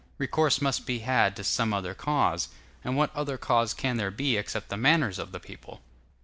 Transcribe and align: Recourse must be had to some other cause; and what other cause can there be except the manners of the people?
Recourse 0.17 0.63
must 0.63 0.87
be 0.87 0.97
had 1.01 1.35
to 1.35 1.43
some 1.43 1.75
other 1.75 1.93
cause; 1.93 2.47
and 2.83 2.97
what 2.97 3.15
other 3.15 3.37
cause 3.37 3.71
can 3.71 3.97
there 3.97 4.09
be 4.09 4.35
except 4.35 4.69
the 4.69 4.75
manners 4.75 5.19
of 5.19 5.31
the 5.31 5.39
people? 5.39 5.83